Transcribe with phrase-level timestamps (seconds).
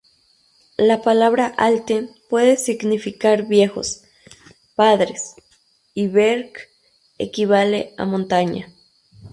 [0.77, 4.01] La palabra "Alten" puede significar "viejos",
[4.75, 5.35] "padres"
[5.93, 6.53] y "Berg"
[7.19, 8.73] equivale a "montaña".